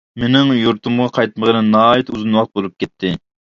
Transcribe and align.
مېنىڭ 0.21 0.53
يۇرتۇمغا 0.59 1.11
قايتمىغىلى 1.19 1.63
ناھايىتى 1.69 2.19
ئۇزۇن 2.19 2.41
ۋاقىت 2.41 2.61
بولۇپ 2.61 2.79
كەتتى. 2.83 3.17